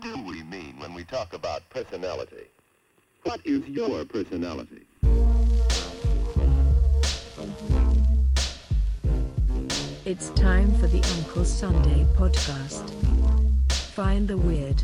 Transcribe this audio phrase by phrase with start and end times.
[0.00, 2.46] do we mean when we talk about personality?
[3.24, 4.86] What is your personality?
[10.04, 12.88] It's time for the Uncle Sunday podcast.
[13.72, 14.82] Find the weird.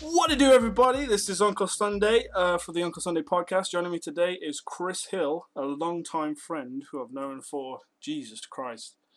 [0.00, 1.04] What to do, everybody?
[1.04, 3.70] This is Uncle Sunday uh, for the Uncle Sunday podcast.
[3.70, 8.96] Joining me today is Kris Hill, a longtime friend who I've known for Jesus Christ,
[8.96, 9.07] about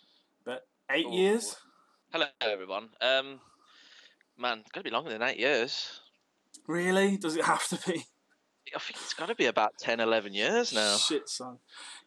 [0.92, 1.14] eight Oh.
[1.14, 1.56] years.
[2.12, 2.90] Hello, everyone.
[3.00, 3.40] Um,
[4.38, 6.02] man, it's got to be longer than eight years.
[6.68, 7.18] Really?
[7.18, 8.06] Does it have to be?
[8.76, 10.96] I think it's got to be about 10, 11 years now.
[10.96, 11.58] Shit, son.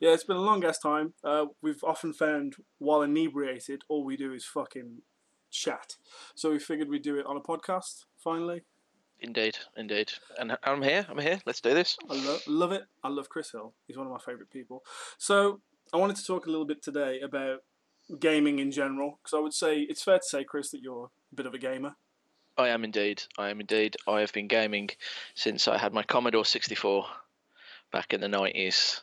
[0.00, 1.12] Yeah, it's been a long ass time.
[1.22, 5.02] Uh, we've often found while inebriated, all we do is fucking
[5.50, 5.96] chat.
[6.34, 8.04] So we figured we'd do it on a podcast.
[8.22, 8.62] Finally,
[9.20, 10.12] Indeed, indeed.
[10.38, 11.06] And I'm here.
[11.08, 11.40] I'm here.
[11.46, 11.96] Let's do this.
[12.10, 12.82] I lo- love it.
[13.02, 13.72] I love Kris Hill.
[13.86, 14.82] He's one of my favourite people.
[15.18, 15.60] So
[15.94, 17.60] I wanted to talk a little bit today about
[18.18, 21.34] gaming in general, because I would say it's fair to say, Kris, that you're a
[21.34, 21.96] bit of a gamer.
[22.56, 23.22] I am indeed.
[23.36, 23.96] I am indeed.
[24.06, 24.90] I have been gaming
[25.34, 27.06] since I had my Commodore 64
[27.92, 29.00] back in the 90s.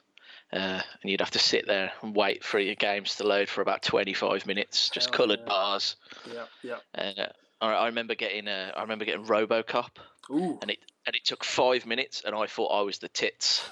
[0.53, 3.61] Uh, and you'd have to sit there and wait for your games to load for
[3.61, 5.47] about 25 minutes, just Hell coloured yeah.
[5.47, 5.95] bars.
[6.33, 6.77] Yeah, yeah.
[6.93, 7.27] And uh,
[7.61, 9.91] I I remember getting uh, I remember getting RoboCop,
[10.29, 10.59] Ooh.
[10.61, 13.63] and it and it took five minutes, and I thought I was the tits.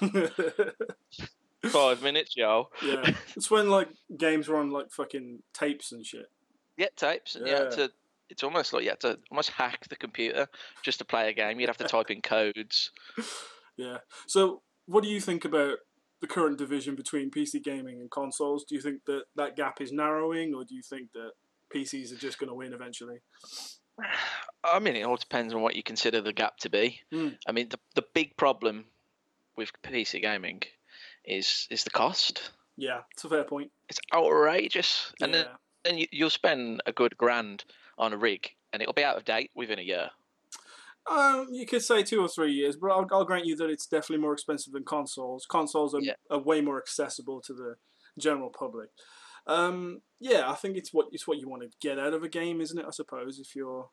[1.68, 2.68] Five minutes, yo.
[2.82, 6.26] yeah, it's when like games were on like fucking tapes and shit.
[6.76, 7.36] Yeah, tapes.
[7.36, 7.68] And Yeah.
[7.70, 7.90] to.
[8.30, 10.46] It's almost like you had to almost hack the computer
[10.84, 11.58] just to play a game.
[11.58, 12.90] You'd have to type in codes.
[13.76, 13.98] Yeah.
[14.26, 15.78] So, what do you think about
[16.20, 18.64] the current division between PC gaming and consoles?
[18.64, 21.30] Do you think that that gap is narrowing, or do you think that
[21.74, 23.20] PCs are just going to win eventually?
[24.64, 27.00] I mean, it all depends on what you consider the gap to be.
[27.12, 27.38] Mm.
[27.48, 28.84] I mean, the the big problem
[29.56, 30.62] with PC gaming
[31.24, 32.52] is is the cost.
[32.76, 33.70] Yeah, it's a fair point.
[33.88, 35.38] It's outrageous, and yeah.
[35.38, 35.46] then,
[35.84, 37.64] then you, you'll spend a good grand
[37.98, 40.10] on a rig, and it'll be out of date within a year.
[41.10, 43.86] Um, you could say two or three years, but I'll, I'll grant you that it's
[43.86, 45.46] definitely more expensive than consoles.
[45.46, 46.12] Consoles are, Yeah.
[46.30, 47.76] are way more accessible to the
[48.18, 48.90] general public.
[49.46, 52.28] Um, yeah, I think it's what it's what you want to get out of a
[52.28, 52.84] game, isn't it?
[52.86, 53.88] I suppose if you're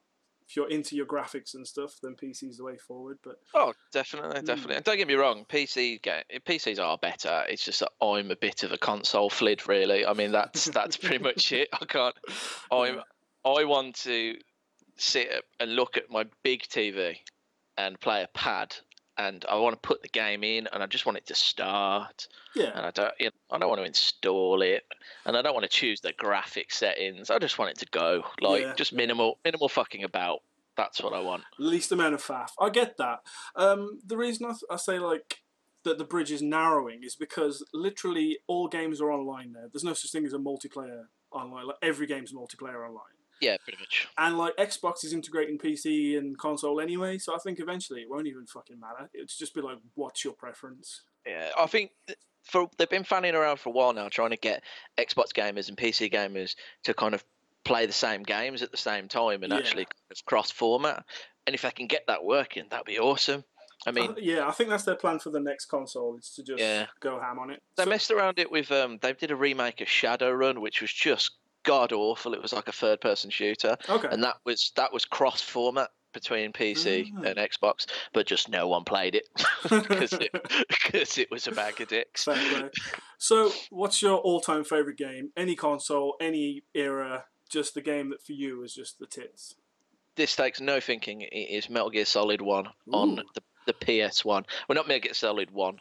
[0.47, 3.17] if you're into your graphics and stuff, then PC's the way forward.
[3.23, 4.45] But Oh, definitely, Mm.
[4.45, 4.75] definitely.
[4.77, 7.43] And don't get me wrong, PC game PCs are better.
[7.49, 10.05] It's just that I'm a bit of a console flid, really.
[10.05, 11.69] I mean, that's that's pretty much it.
[11.73, 12.15] I can't.
[12.71, 13.01] I'm.
[13.45, 14.37] I want to
[14.97, 17.17] sit up and look at my big TV
[17.77, 18.75] and play a pad,
[19.17, 22.27] and I want to put the game in, and I just want it to start,
[22.55, 23.13] yeah, and I don't.
[23.19, 24.83] You know, I don't want to install it,
[25.25, 27.29] and I don't want to choose the graphic settings.
[27.29, 28.73] I just want it to go, like Yeah.
[28.75, 30.41] just minimal, minimal fucking about.
[30.75, 31.43] That's what I want.
[31.57, 32.51] least amount of faff.
[32.59, 33.21] I get that.
[33.55, 35.41] Um, the reason I, I say like
[35.83, 39.65] that the bridge is narrowing is because literally all games are online now.
[39.71, 41.65] There's no such thing as a multiplayer online.
[41.65, 43.16] Like every game's multiplayer online.
[43.41, 44.07] Yeah, pretty much.
[44.17, 48.27] And like Xbox is integrating PC and console anyway, so I think eventually it won't
[48.27, 49.09] even fucking matter.
[49.13, 51.01] It'll just be like, what's your preference?
[51.25, 51.91] Yeah, I think
[52.43, 54.63] for they've been fanning around for a while now, trying to get
[54.97, 57.23] Xbox gamers and PC gamers to kind of
[57.65, 59.59] play the same games at the same time and Yeah.
[59.59, 61.05] actually kind of cross format.
[61.45, 63.43] And if they can get that working, that'd be awesome.
[63.85, 66.17] I mean, Uh, yeah, I think that's their plan for the next console.
[66.17, 66.87] Is to just Yeah.
[66.99, 67.61] go ham on it.
[67.75, 70.91] they So- messed around it with um, they did a remake of Shadowrun, which was
[70.91, 71.31] just
[71.67, 72.33] god awful.
[72.33, 74.07] It was like a third person shooter, okay.
[74.11, 77.21] and that was that was cross format between PC Ah.
[77.27, 79.27] and Xbox, but just no one played it
[79.63, 80.31] because it,
[81.17, 82.27] it was a bag of dicks.
[83.19, 85.31] So, what's your all-time favorite game?
[85.37, 89.55] Any console, any era, just the game that for you is just the tits.
[90.15, 91.21] this takes no thinking.
[91.21, 94.45] It is Metal Gear Solid One on the, the PS One.
[94.67, 95.77] Well, not Metal Gear Solid One,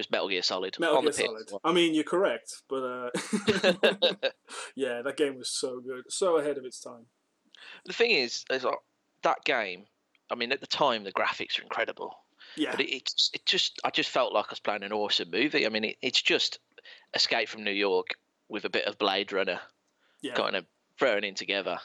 [0.00, 1.50] just Metal Gear Solid Metal on Gear the Solid.
[1.62, 3.10] I mean, you're correct, but uh,
[4.74, 7.06] yeah, that game was so good, so ahead of its time.
[7.84, 8.78] the thing is, is like,
[9.22, 9.84] that game.
[10.30, 12.14] I mean, at the time, the graphics are incredible,
[12.56, 14.92] Yeah, but it, it, just- it just, I just felt like I was playing an
[14.92, 15.66] awesome movie.
[15.66, 16.58] I mean, it, it's just
[17.14, 18.06] Escape from New York
[18.48, 19.60] with a bit of Blade Runner
[20.22, 20.64] yeah, kind of
[20.98, 21.78] thrown in together.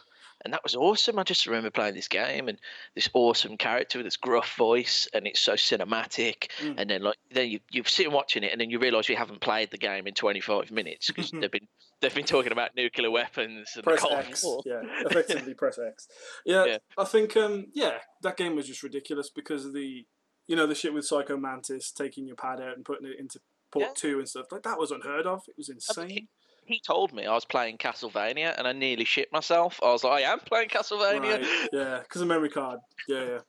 [0.45, 1.17] And that was awesome.
[1.17, 2.59] I just remember playing this game and
[2.93, 6.51] this awesome character with this gruff voice, and it's so cinematic.
[6.61, 6.75] Mm.
[6.77, 9.15] And then, like, then you you sit and watching it, and then you realise you
[9.15, 11.67] haven't played the game in 25 minutes because they've been
[11.99, 14.43] they've been talking about nuclear weapons and press X.
[14.43, 14.61] War.
[14.65, 16.07] Yeah, effectively press X.
[16.45, 16.77] Yeah, Yeah.
[16.95, 20.05] I think um, yeah, that game was just ridiculous because of the,
[20.47, 23.39] you know, the shit with Psycho Mantis taking your pad out and putting it into
[23.71, 23.93] port Yeah.
[23.95, 25.41] two and stuff like that was unheard of.
[25.47, 26.27] It was insane.
[26.65, 29.79] He, told me I was playing Castlevania, and I nearly shit myself.
[29.83, 31.41] I was like, I am playing Castlevania.
[31.41, 32.79] Right, yeah, because of memory card.
[33.07, 33.39] Yeah, yeah,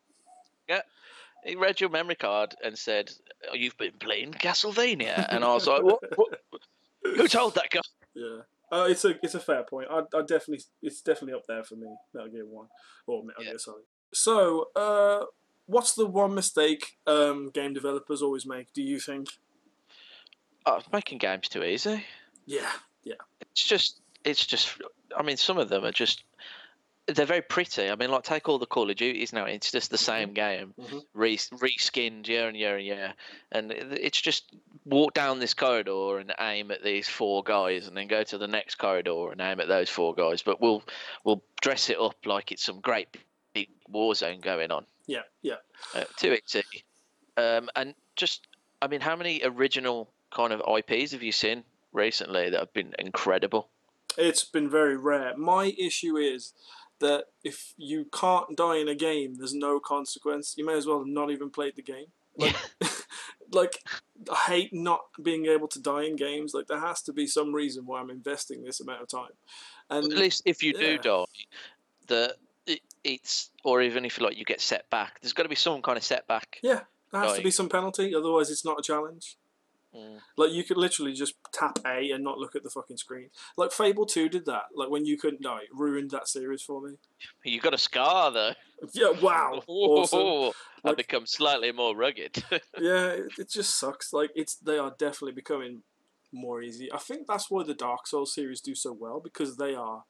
[0.68, 0.80] yeah.
[1.44, 3.10] He read your memory card and said,
[3.50, 6.00] oh, "You've been playing Castlevania," and I was like, "What?
[6.16, 6.40] what?
[7.04, 7.80] Who told that guy?"
[8.14, 8.38] Yeah.
[8.72, 9.88] Uh, it's a it's a fair point.
[9.90, 11.86] I I definitely it's definitely up there for me.
[12.12, 12.66] Metal Gear One
[13.06, 13.50] or Metal Yeah.
[13.50, 13.84] Gear Solid.
[14.12, 15.26] So, uh,
[15.66, 18.72] what's the one mistake um, game developers always make?
[18.72, 19.28] Do you think?
[20.64, 22.04] Oh, making games too easy.
[22.44, 22.70] Yeah,
[23.56, 24.76] It's just, it's just.
[25.16, 26.22] I mean, some of them are just.
[27.06, 27.88] They're very pretty.
[27.88, 29.44] I mean, like take all the Call of Duties now.
[29.46, 31.04] It's just the same game, Mhm.
[31.14, 33.14] re reskinned year and year and year,
[33.52, 34.44] and it's just
[34.84, 38.48] walk down this corridor and aim at these four guys, and then go to the
[38.48, 40.42] next corridor and aim at those four guys.
[40.42, 40.82] But we'll
[41.24, 43.08] we'll dress it up like it's some great
[43.54, 44.84] big war zone going on.
[45.06, 45.56] yeah, yeah.
[45.94, 46.62] Uh, too easy.
[47.38, 48.48] Um, and just,
[48.82, 51.62] I mean, how many original kind of IPs have you seen
[51.92, 53.68] recently that have been incredible?
[54.16, 55.36] It's been very rare.
[55.36, 56.52] My issue is
[57.00, 60.54] that if you can't die in a game, there's no consequence.
[60.56, 62.06] You may as well have not even played the game.
[62.36, 62.56] Like,
[63.52, 63.84] like
[64.30, 66.54] I hate not being able to die in games.
[66.54, 69.32] Like there has to be some reason why I'm investing this amount of time.
[69.90, 70.86] And At least if you yeah.
[70.86, 71.24] do die,
[72.06, 72.36] the
[72.66, 75.82] it, it's or even if like you get set back, there's got to be some
[75.82, 76.58] kind of setback.
[76.62, 76.80] yeah,
[77.12, 78.14] there has to be some penalty.
[78.14, 79.36] Otherwise, it's not a challenge.
[79.94, 80.18] Mm.
[80.36, 83.30] Like you could literally just tap A and not look at the fucking screen.
[83.56, 84.64] Like Fable Two did that.
[84.74, 86.96] Like when you couldn't die, it ruined that series for me.
[87.44, 88.52] You got a scar though.
[88.92, 90.52] Yeah, wow, awesome.
[90.84, 92.44] I Like- become slightly more rugged.
[92.78, 94.12] yeah, it, it just sucks.
[94.12, 95.82] Like it's they are definitely becoming
[96.30, 96.92] more easy.
[96.92, 100.04] I think that's why the Dark Souls series do so well because they are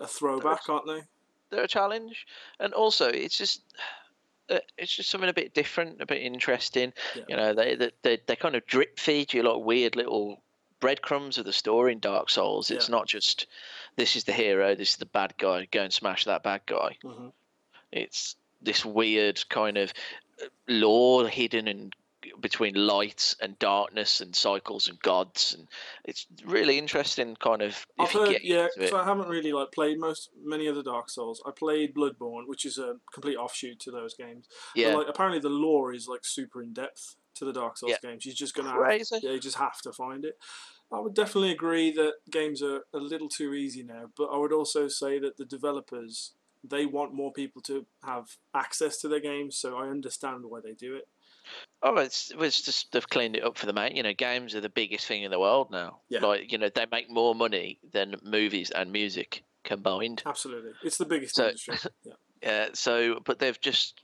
[0.00, 1.02] a throwback, aren't they?
[1.50, 2.26] they're a challenge,
[2.58, 3.62] and also it's just
[4.78, 6.92] it's just something a bit different, a bit interesting.
[7.14, 7.22] Yeah.
[7.28, 10.42] You know, they, they they kind of drip feed you like weird little
[10.80, 12.70] breadcrumbs of the story in Dark Souls.
[12.70, 12.96] It's Yeah.
[12.96, 13.46] not just
[13.96, 16.96] this is the hero, this is the bad guy, go and smash that bad guy.
[17.02, 17.32] Mhm.
[17.92, 19.92] It's this weird kind of
[20.42, 21.92] uh, lore hidden in
[22.40, 25.68] between light and darkness and cycles and gods and
[26.04, 29.52] it's really interesting kind of if I've you heard, get yeah, so I haven't really
[29.52, 31.42] like played most many of the Dark Souls.
[31.46, 34.46] I played Bloodborne, which is a complete offshoot to those games.
[34.74, 37.98] yeah But, like apparently the lore is like super in depth to the Dark Souls
[38.02, 38.10] Yeah.
[38.10, 38.24] games.
[38.26, 40.38] You're just gonna have, yeah, you just have to find it.
[40.92, 44.52] I would definitely agree that games are a little too easy now, but I would
[44.52, 46.32] also say that the developers
[46.64, 50.72] they want more people to have access to their games, so I understand why they
[50.72, 51.08] do it.
[51.82, 53.94] Oh, it's it's just they've cleaned it up for the mate.
[53.94, 55.98] You know, games are the biggest thing in the world now.
[56.08, 56.20] Yeah.
[56.20, 60.22] Like you know, they make more money than movies and music combined.
[60.26, 61.76] Absolutely, it's the biggest So- industry.
[62.04, 62.12] Yeah.
[62.42, 62.68] Yeah.
[62.74, 64.02] So, but they've just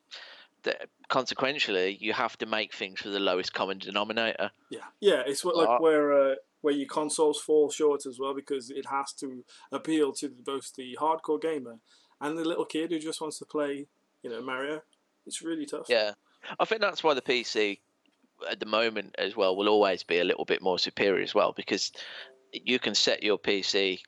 [1.09, 4.51] consequentially, you have to make things for the lowest common denominator.
[4.71, 8.35] Yeah, yeah, it's what, like Uh, where uh, where your consoles fall short as well
[8.35, 11.79] because it has to appeal to both the hardcore gamer
[12.21, 13.89] and the little kid who just wants to play,
[14.23, 14.83] you know, Mario.
[15.27, 15.87] It's really tough.
[15.89, 16.13] Yeah.
[16.59, 17.79] I think that's why the PC
[18.51, 21.53] at the moment as well will always be a little bit more superior as well
[21.53, 21.93] because
[22.53, 24.01] you can set your PC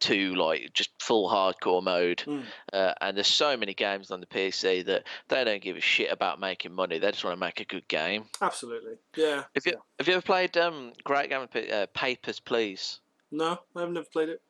[0.00, 2.44] to like just full hardcore mode Mm.
[2.72, 6.10] uh, and there's so many games on the PC that they don't give a shit
[6.12, 8.94] about making money they just want to make a good game Absolutely.
[9.16, 9.44] Yeah.
[9.54, 9.78] have you yeah.
[9.98, 13.00] have you ever played um great game of uh, Papers Please
[13.32, 14.40] No, I've never played it.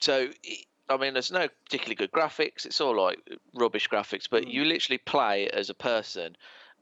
[0.00, 0.28] so
[0.88, 2.66] I mean, there's no particularly good graphics.
[2.66, 3.18] It's all like
[3.54, 4.52] rubbish graphics, but Mm.
[4.52, 6.36] you literally play as a person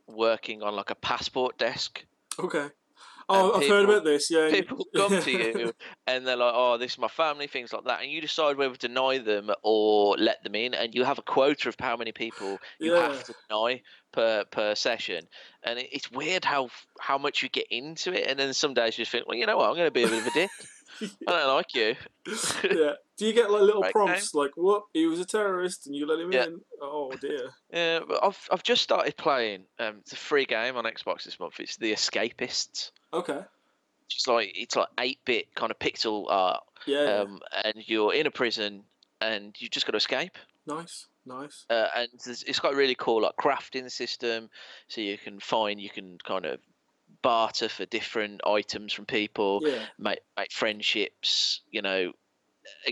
[0.06, 2.04] working on like a passport desk.
[2.38, 2.68] Okay.
[3.28, 4.30] Oh, I've heard about this.
[4.30, 4.50] Yeah.
[4.50, 5.72] people come to you
[6.06, 8.74] and they're like, "Oh, this is my family," things like that, and you decide whether
[8.74, 12.12] to deny them or let them in, and you have a quota of how many
[12.12, 13.08] people you Yeah.
[13.12, 13.82] have to deny
[14.12, 15.28] per per session,
[15.62, 16.68] and it, it's weird how
[17.00, 19.46] how much you get into it, and then some days you just think, "Well, you
[19.46, 20.50] know what, I'm going to be a bit of a dick.
[21.26, 21.94] I don't like you."
[22.64, 22.92] yeah.
[23.18, 24.84] Do you get like little Right, prompts like, "What?
[24.94, 26.44] He was a terrorist, and you let him Yeah.
[26.46, 26.60] in"?
[26.80, 27.50] Oh dear.
[27.72, 29.66] Yeah, but I've I've just started playing.
[29.78, 31.60] Um, it's a free game on Xbox this month.
[31.60, 32.90] It's The Escapists.
[33.12, 33.40] Okay.
[34.10, 37.20] It's like it's like eight bit kind of pixel art, Yeah.
[37.20, 38.84] um, and you're in a prison
[39.20, 40.36] and you just got to escape.
[40.66, 41.06] nice.
[41.24, 41.66] Nice.
[41.70, 44.50] uh, and it's got a really cool like crafting system
[44.88, 46.58] so you can find you can kind of
[47.22, 49.84] barter for different items from people Yeah.
[50.00, 52.12] make make friendships you know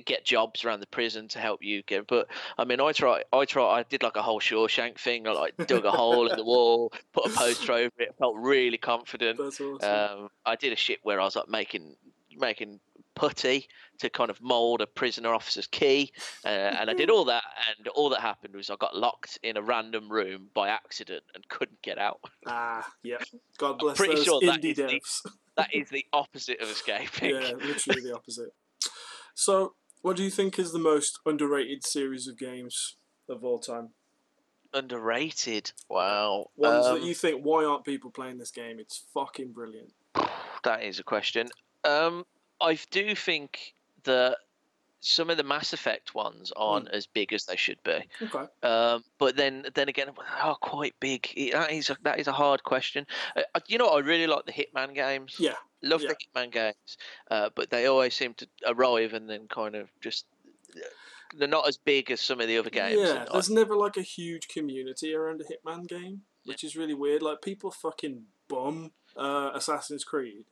[0.05, 2.27] get jobs around the prison to help you get but
[2.59, 5.55] i mean i try i try i did like a whole shawshank thing i like
[5.67, 9.61] dug a hole in the wall put a poster over it felt really confident That's
[9.61, 10.21] awesome.
[10.23, 11.95] um, I did a shit where I was like making
[12.39, 12.81] making
[13.15, 13.67] putty
[13.99, 16.11] to kind of mold a prisoner officer's key,
[16.45, 17.43] uh, and I did all that.
[17.77, 21.47] And all that happened was I got locked in a random room by accident and
[21.49, 22.21] couldn't get out.
[22.47, 23.19] ah, yeah.
[23.59, 24.77] God bless pretty those sure that indie is
[25.25, 27.31] the- That is the opposite of escaping.
[27.35, 28.55] yeah, literally the opposite.
[29.41, 33.89] So, what do you think is the most underrated series of games of all time?
[34.75, 35.73] Underrated.
[35.89, 36.51] Wow.
[36.57, 38.79] Ones Um, that you think, why aren't people playing this game?
[38.79, 39.95] It's fucking brilliant.
[40.63, 41.49] That is a question.
[41.85, 42.27] Um,
[42.61, 44.37] I do think that
[45.01, 46.95] some of the Mass Effect ones aren't Hmm.
[46.95, 47.99] as big as they should be.
[48.21, 48.47] Okay.
[48.63, 51.23] Um, but then, then again, they are quite big.
[51.53, 53.07] That is a, that is a hard question.
[53.35, 54.05] Uh, uh, you know, what?
[54.05, 55.37] I really like the Hitman games.
[55.39, 55.57] Yeah.
[55.83, 56.09] Love yeah.
[56.09, 56.99] the Hitman games,
[57.31, 60.27] uh, but they always seem to arrive and then kind of just
[61.37, 62.99] they're not as big as some of the other games.
[62.99, 66.77] Yeah, and I- there's never like a huge community around a Hitman game, which is
[66.77, 67.23] really weird.
[67.23, 70.45] Like people fucking bum uh, Assassin's Creed,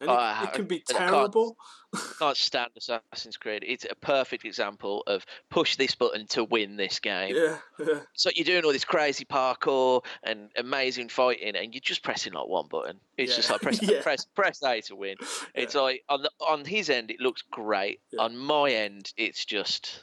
[0.00, 1.56] and it, I- it uh, can be terrible.
[1.58, 3.64] I can't- can't stand Assassin's Creed.
[3.66, 7.34] It's a perfect example of push this button to win this game.
[7.34, 12.02] Yeah, yeah, So you're doing all this crazy parkour and amazing fighting, and you're just
[12.02, 12.98] pressing like one button.
[13.16, 14.02] It's just like press Yeah.
[14.02, 15.16] press press A to win.
[15.54, 18.00] It's like on the, on his end, it looks great.
[18.12, 18.22] Yeah.
[18.24, 20.02] On my end, it's just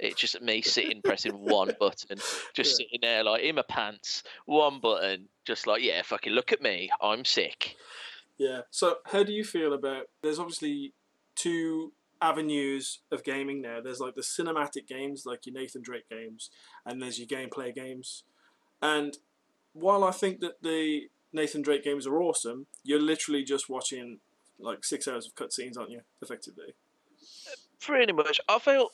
[0.00, 2.18] it's just me sitting pressing one button,
[2.52, 2.84] just Yeah.
[2.86, 6.90] sitting there like in my pants, one button, just like yeah, fucking look at me,
[7.00, 7.76] I'm sick.
[8.38, 8.62] Yeah.
[8.70, 10.06] So how do you feel about?
[10.22, 10.92] There's obviously
[11.36, 13.80] two avenues of gaming now.
[13.82, 16.50] There's like the cinematic games, like your Nathan Drake games,
[16.86, 18.24] and there's your gameplay games.
[18.80, 19.16] And
[19.72, 24.20] while I think that the Nathan Drake games are awesome, you're literally just watching
[24.58, 26.00] like six hours of cutscenes, aren't you?
[26.22, 26.74] Effectively.
[27.80, 28.92] Pretty much, I felt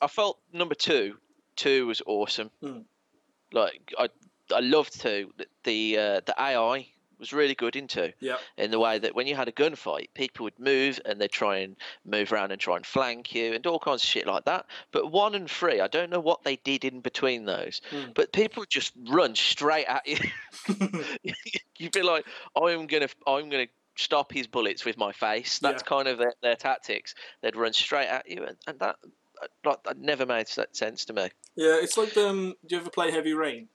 [0.00, 1.16] I felt number two,
[1.56, 2.50] two was awesome.
[2.62, 2.80] Hmm.
[3.52, 4.08] Like I
[4.54, 5.32] I loved two.
[5.36, 8.12] The- The uh, the AI was really good in two.
[8.20, 8.36] Yeah.
[8.56, 11.58] in the way that when you had a gunfight, people would move and they'd try
[11.58, 14.66] and move around and try and flank you and all kinds of shit like that.
[14.92, 18.10] But one and three, I don't know what they did in between those, Hmm.
[18.14, 20.18] but people just run straight at you.
[21.78, 25.58] You'd be like, I'm gonna, I'm gonna stop his bullets with my face.
[25.58, 25.88] That's Yeah.
[25.88, 27.14] kind of their, their tactics.
[27.42, 28.96] They'd run straight at you, and, and that,
[29.42, 31.28] uh, like, that never made sense to me.
[31.54, 32.54] Yeah, it's like um.
[32.66, 33.68] Do you ever play Heavy Rain?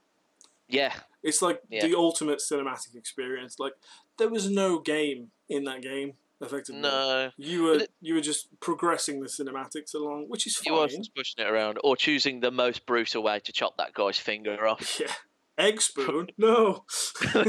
[0.72, 1.86] Yeah, It's like Yeah.
[1.86, 3.60] the ultimate cinematic experience.
[3.60, 3.74] Like
[4.18, 6.14] there was no game in that game.
[6.44, 10.74] Effectively, no, You were it- you were just progressing the cinematics along, which is fine.
[10.74, 14.18] was just pushing it around or choosing the most brutal way to chop that guy's
[14.18, 15.00] finger off.
[15.00, 15.14] Yeah,
[15.60, 16.32] egg spoon.
[16.40, 16.84] no.
[17.36, 17.44] yeah,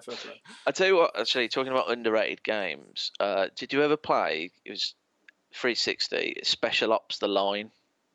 [0.00, 0.40] play.
[0.66, 4.50] I tell you what, actually, talking about underrated games, uh, did you ever play?
[4.64, 4.94] It was
[5.54, 7.70] 360 Special Ops: The Line.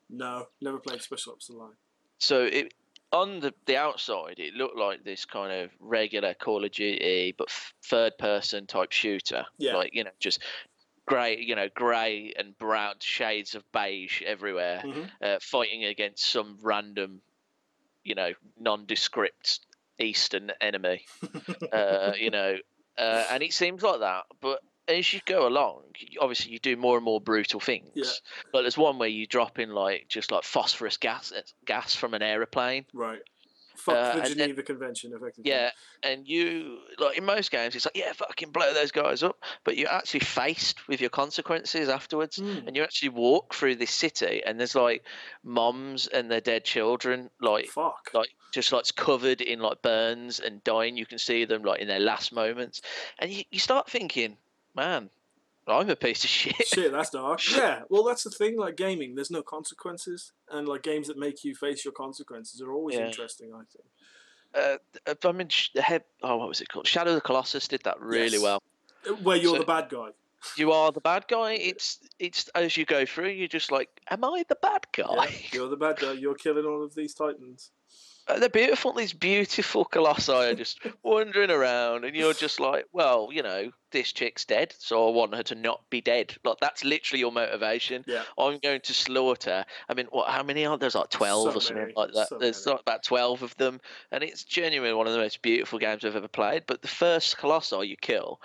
[0.09, 1.75] No, never played Special Ops: The Line.
[2.19, 2.73] So it
[3.11, 7.47] on the the outside, it looked like this kind of regular Call of Duty, but
[7.49, 9.45] f- third person type shooter.
[9.57, 9.75] Yeah.
[9.75, 10.39] Like you know, just
[11.05, 15.09] grey, you know, grey and brown shades of beige everywhere, Mhm.
[15.21, 17.21] uh, fighting against some random,
[18.03, 19.61] you know, nondescript
[19.99, 21.05] Eastern enemy.
[21.71, 22.57] uh, you know,
[22.97, 24.25] uh, and it seems like that.
[24.41, 25.83] But as you go along,
[26.19, 27.89] obviously you do more and more brutal things.
[27.95, 28.05] Yeah.
[28.51, 31.33] But there's one where you drop in like just like phosphorus gas,
[31.65, 32.85] gas from an aeroplane.
[32.93, 33.19] Right.
[33.75, 35.51] Fuck Uh, the and Geneva Convention, effectively.
[35.51, 35.69] Yeah,
[36.01, 39.37] and you like in most games, it's like yeah, fucking blow those guys up.
[39.63, 42.65] But you're actually faced with your consequences afterwards, Mm.
[42.65, 45.03] and you actually walk through this city, and there's like
[45.43, 48.09] moms and their dead children, like Fuck.
[48.15, 50.97] like just like covered in like burns and dying.
[50.97, 52.81] You can see them like in their last moments,
[53.19, 54.37] and you, you start thinking,
[54.77, 55.09] man,
[55.67, 56.55] I'm a piece of shit.
[56.65, 57.41] Shit, that's dark.
[57.57, 58.57] Yeah, well, that's the thing.
[58.57, 62.71] Like gaming, there's no consequences, and like games that make you face your consequences are
[62.71, 63.07] always Yeah.
[63.07, 63.51] interesting.
[63.53, 64.79] I think.
[65.05, 66.03] Uh, I mean, the head.
[66.23, 66.87] Oh, what was it called?
[66.87, 68.41] Shadow of the Colossus did that really Yes.
[68.41, 68.63] well.
[69.05, 70.09] Uh, Where you're So- the bad guy.
[70.55, 71.53] You are the bad guy.
[71.71, 75.35] It's it's as you go through, you're just like, am I the bad Yeah, guy?
[75.51, 76.13] you're the bad guy.
[76.13, 77.71] You're killing all of these titans.
[78.27, 78.93] They're beautiful.
[78.93, 84.11] These beautiful colossi are just wandering around, and you're just like, well, you know, this
[84.11, 86.35] chick's dead, so I want her to not be dead.
[86.43, 88.03] Like that's literally your motivation.
[88.05, 88.23] Yeah.
[88.37, 89.63] I'm going to slaughter.
[89.87, 90.29] I mean, what?
[90.29, 90.87] How many are there?
[90.87, 92.27] There's like twelve So or something many, like that.
[92.29, 92.73] so There's many.
[92.73, 93.79] like about twelve of them,
[94.11, 96.63] and it's genuinely one of the most beautiful games I've ever played.
[96.67, 98.41] But the first colossi you kill,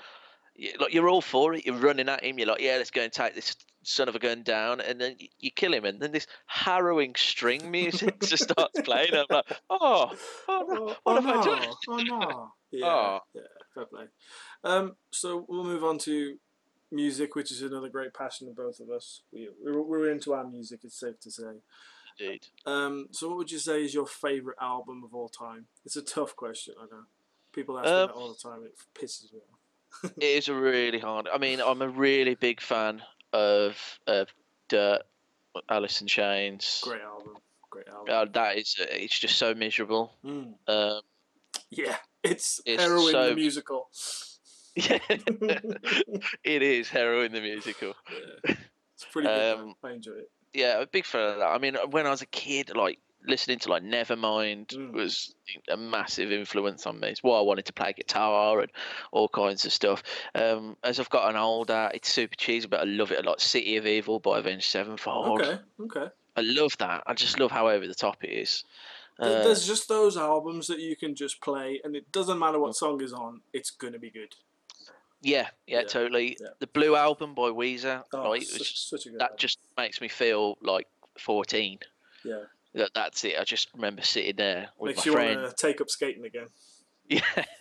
[0.55, 1.67] you, like you're all for it.
[1.67, 2.39] You're running at him.
[2.39, 5.17] You're like, yeah, let's go and take this son of a gun down, and then
[5.19, 9.15] you, you kill him, and then this harrowing string music just starts playing.
[9.15, 10.12] I'm like, oh,
[10.49, 11.61] oh, no, Oh, what oh have I done?
[11.61, 11.75] no!
[11.89, 12.53] Oh no!
[12.75, 13.19] Yeah, Oh.
[13.35, 13.43] yeah,
[13.75, 14.05] fair play.
[14.65, 16.37] Um, so we'll move on to
[16.91, 19.21] music, which is another great passion of both of us.
[19.33, 20.81] We, we're, we're into our music.
[20.85, 21.61] It's safe to say.
[22.19, 22.47] Dude.
[22.65, 25.67] Um, so what would you say is your favorite album of all time?
[25.85, 26.75] It's a tough question.
[26.81, 27.03] I know.
[27.53, 28.62] People ask me Um, that all the time.
[28.65, 30.12] It pisses me off.
[30.17, 31.29] It is a really hard.
[31.33, 34.29] I mean, I'm a really big fan of of
[34.69, 35.03] Dirt,
[35.69, 36.81] Alice in Chains.
[36.85, 37.37] Great album.
[37.71, 38.15] Great album.
[38.15, 40.12] Uh, that is, it's just so miserable.
[40.25, 40.55] Mm.
[40.69, 41.01] Um,
[41.71, 43.89] Yeah, it's, It's Heroin so- the musical.
[44.75, 44.99] yeah,
[46.45, 47.95] it is Heroin the musical.
[48.47, 48.55] Yeah.
[48.95, 49.59] It's pretty good.
[49.59, 50.31] Um, I enjoy it.
[50.55, 51.47] Yeah, I'm a big fan of that.
[51.47, 54.93] I mean, when I was a kid, like listening to like Nevermind Mm.
[54.93, 55.35] was
[55.69, 57.09] a massive influence on me.
[57.09, 58.71] It's why I wanted to play guitar and
[59.12, 60.02] all kinds of stuff.
[60.35, 63.19] Um, as I've gotten older, it's super cheesy, but I love it.
[63.25, 63.41] a lot.
[63.41, 65.41] City of Evil by Avenged Sevenfold.
[65.43, 66.11] Okay, okay.
[66.37, 67.02] I love that.
[67.07, 68.64] I just love how over the top it is.
[69.19, 72.75] Uh, There's just those albums that you can just play, and it doesn't matter what
[72.75, 74.35] song is on, it's gonna be good.
[75.21, 76.37] yeah, yeah, Yeah, totally.
[76.41, 76.49] yeah.
[76.59, 79.38] The Blue Album by Weezer, Oh, like, such, just- such a good that album.
[79.38, 80.88] just makes me feel like
[81.19, 81.79] 14.
[82.25, 83.35] yeah That, that's it.
[83.38, 85.43] I just remember sitting there with makes my you friend.
[85.43, 86.47] want to take up skating again.
[87.09, 87.21] Yeah,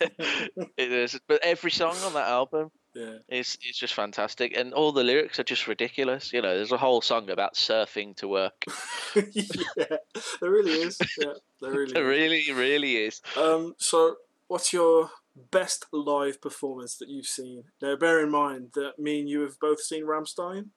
[0.78, 1.18] it is.
[1.26, 5.38] But every song on that album Yeah, is is just fantastic, and all the lyrics
[5.40, 6.32] are just ridiculous.
[6.32, 8.54] You know, there's a whole song about surfing to work.
[9.16, 9.96] yeah,
[10.40, 10.96] there really is.
[11.18, 11.90] Yeah, there really.
[11.92, 12.06] It is.
[12.06, 13.20] really, really is.
[13.36, 14.14] Um, so
[14.46, 15.10] what's your
[15.50, 17.64] best live performance that you've seen?
[17.82, 20.68] Now, bear in mind that me and you have both seen Rammstein.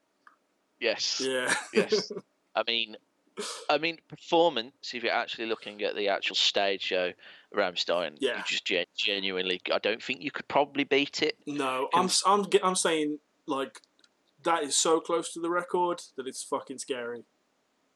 [0.80, 1.54] Yes, Yeah.
[1.72, 2.12] yes.
[2.56, 2.98] I mean,
[3.70, 4.94] I mean, performance.
[4.94, 7.12] If you're actually looking at the actual stage show,
[7.56, 8.38] Rammstein, Yeah.
[8.38, 9.62] you just gen- genuinely.
[9.74, 11.38] I don't think you could probably beat it.
[11.46, 13.82] no, I'm I'm I'm saying like
[14.44, 17.24] that is so close to the record that it's fucking scary.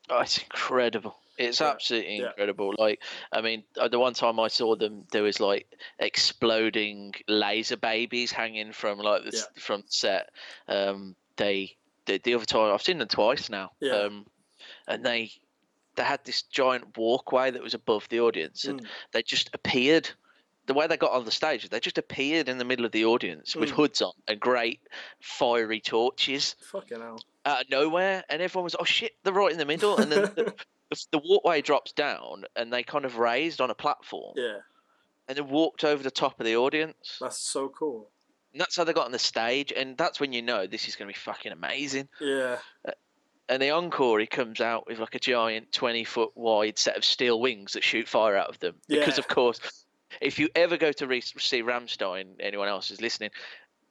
[0.10, 1.16] Oh, it's incredible.
[1.38, 2.28] It's Yeah, absolutely yeah.
[2.30, 2.74] incredible.
[2.78, 5.68] Like, I mean, uh, the one time I saw them, there was like
[6.00, 10.30] exploding laser babies hanging from like the, from set.
[10.68, 13.72] Um, they the, the other time I've seen them twice now.
[13.80, 13.94] Yeah.
[13.94, 14.26] Um,
[14.90, 15.32] and they
[15.96, 18.88] they had this giant walkway that was above the audience, and Mm.
[19.12, 20.10] they just appeared.
[20.66, 23.06] The way they got on the stage, they just appeared in the middle of the
[23.06, 23.76] audience with Mm.
[23.76, 24.82] hoods on and great
[25.20, 27.20] fiery torches Fucking hell.
[27.46, 30.32] out of nowhere, and everyone was, "Oh shit, they're right in the middle." And then
[30.36, 30.54] the,
[30.90, 34.60] the, the walkway drops down, and they kind of raised on a platform, Yeah,
[35.28, 37.18] and then walked over the top of the audience.
[37.20, 38.12] that's so cool.
[38.54, 40.96] And that's how they got on the stage, and that's when you know this is
[40.96, 42.10] going to be fucking amazing.
[42.22, 42.60] Yeah,
[43.50, 47.04] And the encore, he comes out with like a giant twenty foot wide set of
[47.04, 48.76] steel wings that shoot fire out of them.
[48.88, 49.60] Because of course,
[50.22, 53.32] if you ever go to re- see Rammstein, anyone else is listening.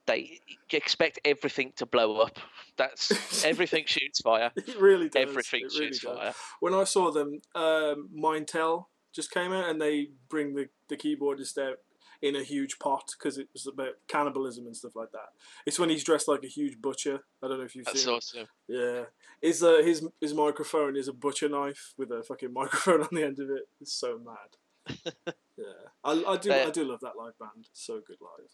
[0.06, 0.40] They
[0.72, 2.38] expect everything to blow up.
[2.78, 4.50] That's everything shoots fire.
[4.56, 5.22] it really does.
[5.28, 6.16] Everything it really shoots does.
[6.16, 6.34] fire.
[6.60, 10.96] When I saw them, um, Mein Teil just came out and they bring the, the
[10.96, 11.78] keyboardist out
[12.20, 15.28] in a huge pot because it was about cannibalism and stuff like that.
[15.66, 17.20] It's when he's dressed like a huge butcher.
[17.42, 18.12] I don't know if you've That's seen.
[18.12, 18.16] it.
[18.16, 18.46] awesome.
[18.68, 19.02] Yeah,
[19.40, 23.24] his uh, his his microphone is a butcher knife with a fucking microphone on the
[23.24, 23.68] end of it.
[23.80, 24.96] It's so mad.
[25.56, 25.64] yeah,
[26.02, 27.68] I, I do Uh, I do love that live band.
[27.72, 28.50] So good live.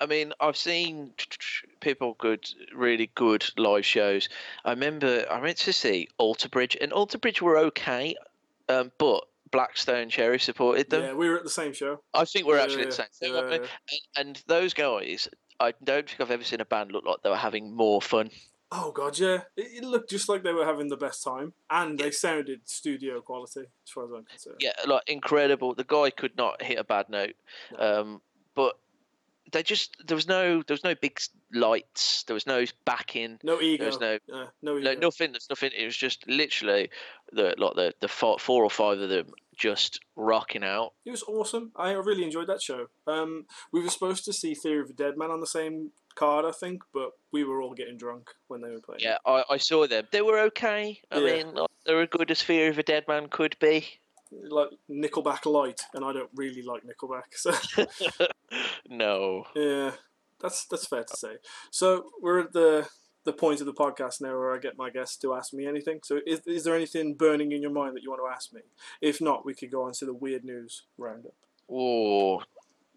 [0.00, 1.12] I mean, I've seen
[1.80, 4.28] people good, really good live shows.
[4.64, 8.16] I remember I went to see Alter Bridge, and Alter Bridge were okay,
[8.68, 11.02] um, but Black Stone Cherry supported them.
[11.02, 12.00] Yeah, we were at the same show.
[12.12, 13.34] I think we're Yeah, actually at the same thing.
[13.34, 13.66] yeah, yeah.
[14.16, 15.28] And, and those guys,
[15.60, 18.30] I don't think I've ever seen a band look like they were having more fun.
[18.74, 19.42] Oh god, yeah.
[19.56, 23.20] It, it looked just like they were having the best time, and they sounded studio
[23.20, 24.56] quality as far as I'm concerned.
[24.60, 25.74] Yeah, like incredible.
[25.74, 27.34] The guy could not hit a bad note,
[27.78, 28.22] um,
[28.54, 28.78] but
[29.50, 31.18] they just there was no there was no big
[31.52, 32.22] lights.
[32.24, 33.38] There was no backing.
[33.42, 33.84] No ego.
[33.84, 34.92] There's no- uh, no ego.
[34.94, 35.32] No, nothing.
[35.32, 35.70] There's nothing.
[35.76, 36.90] It was just literally
[37.32, 39.26] the like the the four, four or five of them
[39.56, 40.92] just rocking out.
[41.04, 41.72] It was awesome.
[41.76, 42.86] I really enjoyed that show.
[43.06, 46.44] Um, we were supposed to see Theory of a Dead Man on the same card,
[46.44, 49.00] I think, but we were all getting drunk when they were playing.
[49.02, 50.06] Yeah, I, I saw them.
[50.10, 51.00] They were okay.
[51.10, 51.42] I Yeah.
[51.44, 51.54] mean,
[51.86, 53.86] they were as good as Fear of a Dead Man could be.
[54.48, 57.52] Like Nickelback light, and I don't really like Nickelback, so
[58.88, 59.44] no.
[59.54, 59.92] yeah,
[60.40, 61.36] that's that's fair to say.
[61.70, 62.88] So we're at the
[63.24, 66.00] the point of the podcast now where I get my guests to ask me anything.
[66.02, 68.62] So is is there anything burning in your mind that you want to ask me?
[69.00, 71.34] If not, we could go on to the weird news roundup.
[71.70, 72.42] Oh,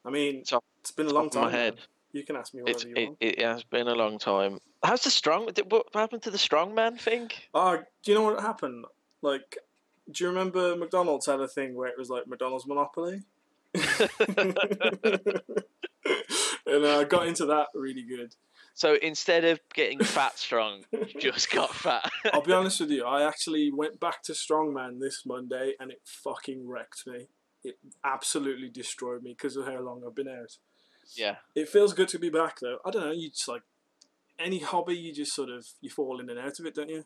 [0.03, 1.45] I mean, It's off- it's been a long time.
[1.45, 1.75] my head.
[1.75, 1.83] man.
[2.11, 3.17] You can ask me whatever you it, want.
[3.19, 4.59] it has been a long time.
[4.83, 5.49] How's the strong?
[5.69, 7.29] What happened to the strongman thing?
[7.53, 8.85] Ah, do you know what happened?
[9.21, 9.57] Like,
[10.11, 13.23] do you remember McDonald's had a thing where it was like McDonald's Monopoly?
[16.65, 18.35] and I got into that really good.
[18.73, 22.11] So instead of getting fat strong, you just got fat.
[22.33, 26.01] I'll be honest with you, I actually went back to Strongman this Monday and it
[26.03, 27.27] fucking wrecked me.
[27.63, 30.57] It absolutely destroyed me because of how long I've been out.
[31.15, 31.37] yeah.
[31.55, 32.79] It feels good to be back though.
[32.85, 33.63] I don't know, you just like
[34.37, 37.05] any hobby, you just sort of you fall in and out of it, don't you?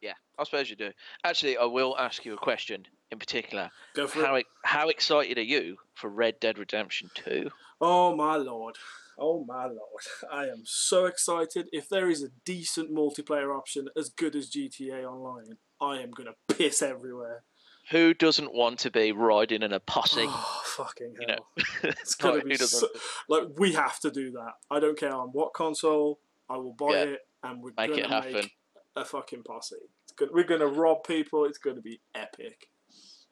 [0.00, 0.90] Yeah, I suppose you do.
[1.24, 3.70] Actually, I will ask you a question in particular.
[3.94, 4.46] Go for How it.
[4.64, 7.50] how excited are you for Red Dead Redemption Two?
[7.80, 8.76] Oh my lord.
[9.18, 10.04] Oh my lord.
[10.32, 11.68] I am so excited.
[11.72, 16.34] If there is a decent multiplayer option as good as GTA Online, I am gonna
[16.48, 17.44] piss everywhere.
[17.90, 20.24] Who doesn't want to be riding in a posse?
[20.26, 21.46] Oh fucking hell.
[21.58, 22.88] you know, It's gonna Like, be so,
[23.28, 24.52] like we have to do that.
[24.70, 26.20] I don't care on what console.
[26.48, 27.02] I will buy Yeah.
[27.02, 28.32] it, and we're it happen.
[28.32, 28.52] make
[29.00, 29.76] a fucking posse.
[30.32, 31.44] We're gonna rob people.
[31.44, 32.68] It's gonna be epic.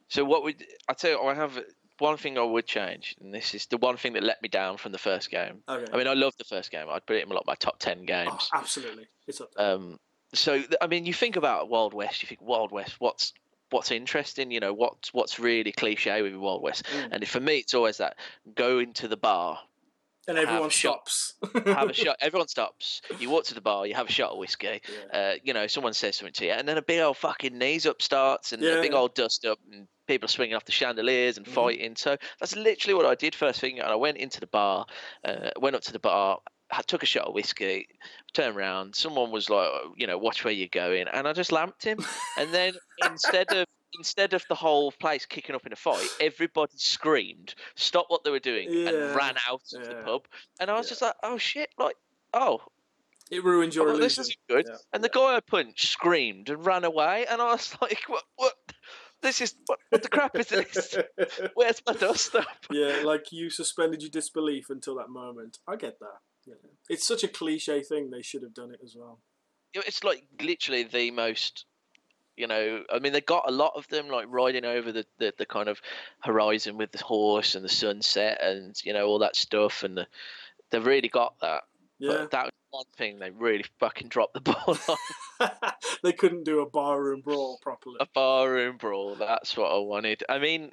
[0.09, 1.20] So what would I tell you?
[1.20, 1.61] I have
[1.98, 4.76] one thing I would change, and this is the one thing that let me down
[4.76, 5.62] from the first game.
[5.68, 5.92] Okay.
[5.92, 6.87] I mean, I love the first game.
[6.88, 8.48] I'd put it in like my top ten games.
[8.54, 9.74] absolutely, it's up there.
[9.74, 9.98] Um,
[10.35, 12.22] so I mean, you think about Wild West.
[12.22, 12.96] You think Wild West.
[12.98, 13.33] What's
[13.70, 14.50] what's interesting?
[14.50, 16.85] You know, what's what's really cliche with Wild West.
[16.85, 17.09] Mm.
[17.12, 18.16] And for me, it's always that
[18.54, 19.59] go into the bar,
[20.28, 21.34] and have everyone stops.
[21.66, 22.16] have a shot.
[22.20, 23.00] Everyone stops.
[23.18, 23.86] You walk to the bar.
[23.86, 24.80] You have a shot of whiskey.
[25.12, 25.18] Yeah.
[25.18, 27.86] Uh, you know, someone says something to you, and then a big old fucking knees
[27.86, 30.72] up starts, and Yeah, a big old dust up, and people are swinging off the
[30.72, 31.50] chandeliers and Mhm.
[31.50, 31.96] fighting.
[31.96, 33.80] So that's literally what I did first thing.
[33.80, 34.86] And I went into the bar,
[35.24, 36.38] uh, went up to the bar,
[36.70, 37.88] I took a shot of whiskey,
[38.34, 38.94] turned around.
[38.94, 41.98] Someone was like, you know, watch where you're going, and I just lamped him.
[42.36, 42.74] and then
[43.10, 48.11] instead of instead of the whole place kicking up in a fight, everybody screamed, stopped
[48.11, 48.88] what they were doing, Yeah.
[48.88, 50.27] and ran out of the pub.
[50.61, 50.90] And I was Yeah.
[50.90, 51.96] just like, oh shit, like,
[52.35, 52.61] oh,
[53.31, 54.64] it ruins your oh, this isn't good.
[54.68, 55.20] Yeah, And the yeah.
[55.20, 58.24] guy I punched screamed and ran away, and I was like, what?
[58.37, 58.55] What?
[59.20, 60.96] This is what, what the crap is this?
[61.55, 62.46] Where's my dust up?
[62.70, 65.59] yeah, like you suspended your disbelief until that moment.
[65.66, 66.18] I get that.
[66.46, 66.55] Yeah.
[66.88, 68.11] It's such a cliche thing.
[68.11, 69.20] They should have done it as well.
[69.74, 71.64] It's like literally the most.
[72.38, 75.35] You know, I mean, they got a lot of them like riding over the, the,
[75.37, 75.81] the kind of
[76.20, 80.07] horizon with the horse and the sunset and you know all that stuff, and the,
[80.70, 81.62] they've really got that.
[81.98, 85.48] Yeah, But that was one thing they really fucking dropped the ball on.
[86.05, 87.96] they couldn't do a barroom brawl properly.
[88.01, 89.16] a barroom brawl.
[89.16, 90.22] That's what I wanted.
[90.29, 90.70] I mean,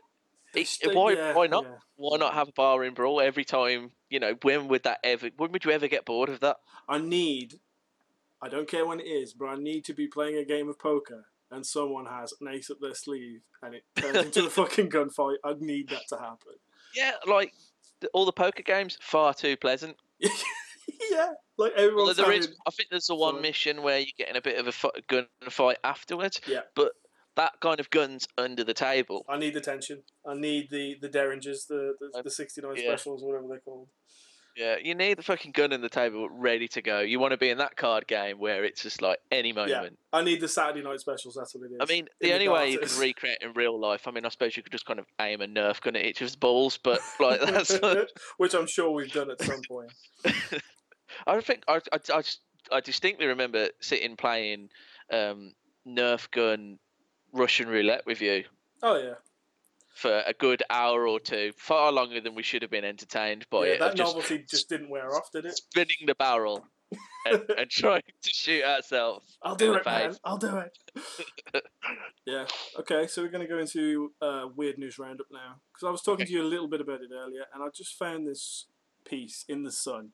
[0.54, 1.64] it- why yeah, why not?
[1.64, 1.78] yeah.
[1.98, 3.92] Why not have a barroom brawl every time?
[4.10, 5.30] You know, when would that ever?
[5.38, 6.58] When would you ever get bored of that?
[6.88, 7.56] I need.
[8.42, 10.78] I don't care when it is, but I need to be playing a game of
[10.78, 14.90] poker and someone has an ace up their sleeve and it turns into a fucking
[14.90, 15.36] gunfight.
[15.44, 16.54] I need that to happen.
[16.96, 17.54] Yeah, like
[18.02, 19.98] th- all the poker games, far too pleasant.
[20.20, 23.42] yeah, like there is, having- I think there's the one fun.
[23.42, 26.42] mission where you're getting a bit of a fu- gun fight afterwards.
[26.48, 26.62] Yeah.
[26.76, 26.94] But
[27.36, 29.26] that kind of guns under the table.
[29.28, 30.04] I need the tension.
[30.26, 32.84] I need the the derringers, the the, Uh, the sixty nine yeah.
[32.96, 33.90] specials, whatever they're called.
[34.56, 37.02] Yeah, you need the fucking gun in the table ready to go.
[37.02, 39.98] You want to be in that card game where it's just like any moment.
[40.14, 41.36] Yeah, I need the Saturday night specials.
[41.36, 41.78] That's what it is.
[41.82, 44.08] I mean, In the only way you can recreate in real life.
[44.08, 46.22] I mean, I suppose you could just kind of aim a Nerf gun at each
[46.22, 47.78] of his balls, but like that's.
[48.38, 49.92] which I'm sure we've done at some point.
[51.28, 52.24] I think I, I, I,
[52.72, 54.70] I distinctly remember sitting playing
[55.12, 55.54] um,
[55.86, 56.80] Nerf gun
[57.34, 58.46] Russian roulette with you
[58.84, 59.16] Oh yeah,
[59.96, 63.66] for a good hour or two, far longer than we should have been entertained by
[63.66, 63.74] yeah.
[63.74, 63.80] it.
[63.80, 65.56] That of just novelty just didn't wear off, did it?
[65.56, 66.68] spinning the barrel
[67.26, 69.38] and, and trying to shoot ourselves.
[69.42, 70.16] I'll do it, man.
[70.26, 70.78] I'll do it.
[72.26, 72.46] yeah.
[72.80, 76.02] Okay, so we're going to go into uh, weird news roundup now because I was
[76.02, 76.32] talking Okay.
[76.32, 78.66] to you a little bit about it earlier, and I just found this
[79.06, 80.10] piece in the Sun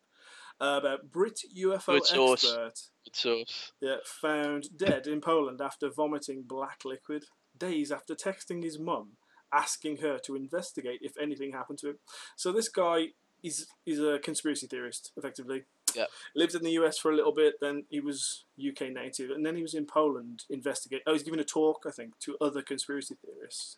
[0.60, 2.44] uh, about Brit UFO Good source.
[2.44, 2.74] expert.
[3.06, 3.72] Good source.
[3.82, 7.26] Yeah, found dead in Poland after vomiting black liquid
[7.58, 9.14] days after texting his mum
[9.54, 11.98] asking her to investigate if anything happened to him.
[12.36, 13.10] So this guy
[13.44, 15.64] is is a conspiracy theorist, effectively.
[15.96, 16.06] Yeah.
[16.36, 19.56] Lived in the US for a little bit, then he was UK native, and then
[19.56, 21.02] he was in Poland investigate.
[21.06, 23.78] Oh, he's giving a talk, I think, to other conspiracy theorists.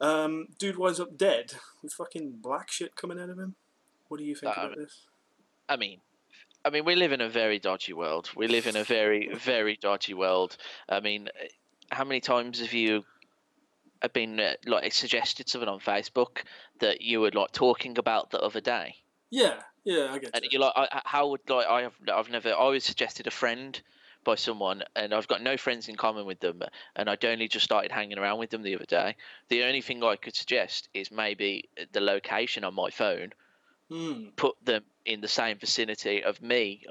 [0.00, 3.54] Um, dude winds up dead with fucking black shit coming out of him.
[4.08, 5.06] What do you think That- about this?
[5.68, 6.00] I mean,
[6.64, 8.30] I mean, we live in a very dodgy world.
[8.34, 10.56] We live in a very, very dodgy world.
[10.88, 11.28] I mean,
[11.90, 13.04] how many times have you
[14.02, 16.44] have been uh, like suggested something on Facebook
[16.80, 18.96] that you were like talking about the other day?
[19.30, 20.50] Yeah, yeah, I get And you.
[20.50, 23.82] you're like, I, how would like I have I've never I was suggested a friend
[24.24, 26.62] by someone, and I've got no friends in common with them,
[26.96, 29.16] and I'd only just started hanging around with them the other day.
[29.48, 33.34] The only thing I could suggest is maybe the location on my phone,
[33.90, 34.28] Hmm.
[34.36, 36.84] put them in the same vicinity of me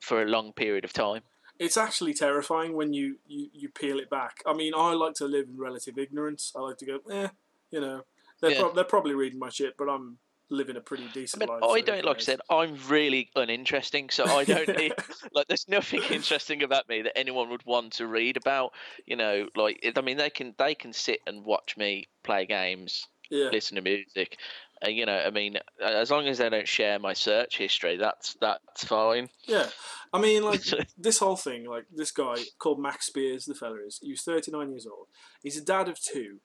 [0.00, 1.22] for a long period of time.
[1.60, 4.42] It's actually terrifying when you, you, you peel it back.
[4.46, 6.52] I mean, I like to live in relative ignorance.
[6.56, 7.28] I like to go, eh,
[7.70, 8.02] you know,
[8.40, 8.60] they're, Yeah.
[8.60, 10.16] prob- they're probably reading my shit, but I'm
[10.48, 11.62] living a pretty I decent mean, life.
[11.62, 14.94] I don't, like I said, I'm really uninteresting, so I don't need,
[15.34, 18.72] like, there's nothing interesting about me that anyone would want to read about.
[19.04, 23.06] You know, like, I mean, they can, they can sit and watch me play games,
[23.30, 24.36] yeah, listen to music.
[24.84, 28.34] Uh, you know, I mean, as long as they don't share my search history, that's
[28.40, 29.28] that's fine.
[29.46, 29.66] yeah.
[30.12, 30.62] I mean, like
[30.98, 33.98] this whole thing, like this guy called Max Spiers, the fella is.
[34.02, 35.06] He was 39 years old.
[35.42, 36.38] He's a dad of two,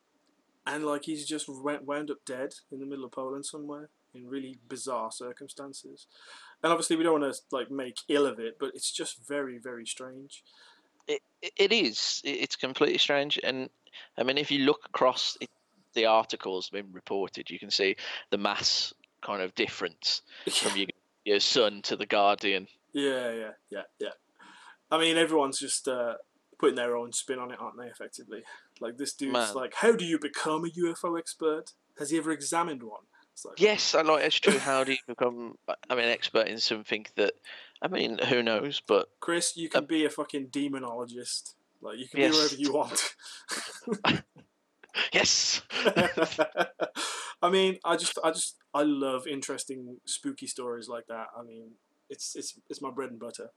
[0.68, 4.28] and like he's just went, wound up dead in the middle of Poland somewhere in
[4.28, 6.08] really bizarre circumstances.
[6.64, 9.58] And obviously, we don't want to like make ill of it, but it's just very,
[9.58, 10.44] very strange.
[11.08, 12.22] it, it- it is.
[12.26, 13.70] It's completely strange, and
[14.18, 15.50] I mean, if you look across it,
[15.96, 17.96] the articles been reported, you can see
[18.30, 20.22] the mass kind of difference
[20.62, 20.88] from your
[21.24, 22.68] your Sun to the Guardian.
[22.94, 24.10] Yeah, yeah, yeah, yeah.
[24.92, 26.14] I mean, everyone's just uh,
[26.60, 27.88] putting their own spin on it, aren't they?
[27.88, 28.44] Effectively,
[28.80, 29.54] like this dude's Man.
[29.56, 31.74] like, how do you become a UFO expert?
[31.98, 33.02] Has he ever examined one?
[33.44, 34.60] Like, Yes, I like it's true.
[34.72, 35.58] How do you become?
[35.90, 37.34] I mean, expert in something that
[37.82, 38.82] I mean, who knows?
[38.88, 41.56] But Kris, you can be a fucking demonologist.
[41.82, 42.32] Like you can Yes.
[42.32, 43.16] be wherever you want.
[45.14, 45.62] yes,
[47.42, 51.28] I mean, I just, I just, I love interesting, spooky stories like that.
[51.38, 51.72] I mean,
[52.10, 53.50] it's, it's, it's my bread and butter.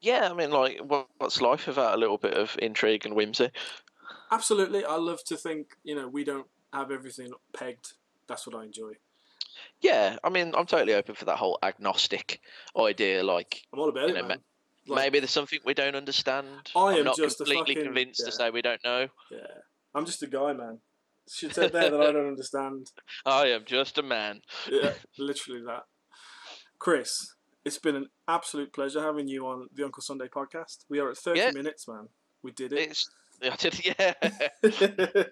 [0.00, 0.28] yeah.
[0.30, 0.80] I mean, like,
[1.18, 3.50] what's life without a little bit of intrigue and whimsy?
[4.30, 7.92] Absolutely, I love to think, you know, we don't have everything pegged.
[8.26, 8.92] That's what I enjoy.
[9.80, 12.40] Yeah, I mean, I'm totally open for that whole agnostic
[12.76, 13.22] idea.
[13.22, 14.28] Like, I'm all about it, know.
[14.28, 14.40] Like,
[14.88, 16.46] maybe there's something we don't understand.
[16.76, 18.26] I I'm not just completely fucking- convinced yeah.
[18.26, 19.08] to say we don't know.
[19.30, 19.38] yeah,
[19.94, 20.78] I'm just a guy, man.
[21.30, 22.90] Should said there that I don't understand.
[23.26, 24.40] I am just a man.
[24.70, 25.84] Yeah, literally that.
[26.78, 30.84] Kris, it's been an absolute pleasure having you on the Uncle Sunday podcast.
[30.90, 31.50] We are at 30 Yeah.
[31.52, 32.08] minutes, man.
[32.42, 32.90] We did it.
[32.90, 33.08] It's
[33.42, 35.24] I did, yeah.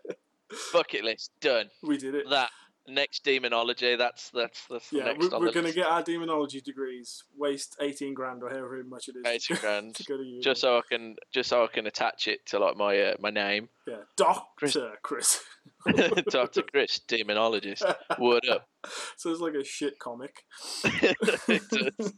[0.73, 1.67] Bucket list done.
[1.83, 2.29] we did it.
[2.31, 2.51] That
[2.89, 3.97] next demonology.
[3.97, 7.77] That's that's that's the Yeah, next we're, we're going to get our demonology degrees, waste
[7.81, 9.23] 18 grand or however much it is.
[9.27, 9.95] Eighteen grand.
[9.97, 12.77] to go to just so I can just so I can attach it to like
[12.77, 13.97] my uh, my name, yeah.
[14.17, 15.45] Doctor Kris- Kris.
[16.31, 17.85] Doctor Kris, demonologist.
[18.19, 18.69] Word up?
[19.17, 20.45] so it's like a shit comic.
[20.85, 22.13] It does.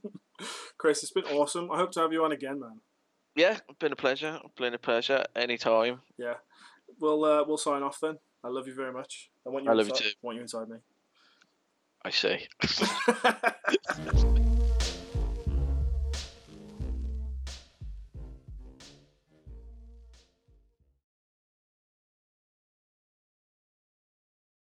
[0.79, 1.71] Kris, it's been awesome.
[1.71, 2.81] I hope to have you on again, man.
[3.37, 4.39] yeah, been a pleasure.
[4.57, 5.25] Been a pleasure.
[5.37, 6.01] Anytime.
[6.19, 6.35] Yeah.
[7.01, 8.19] We'll uh, we'll sign off then.
[8.45, 9.31] I love you very much.
[9.47, 10.11] I want you I love you inside, too.
[10.23, 10.77] want you inside me.
[12.05, 12.47] I see.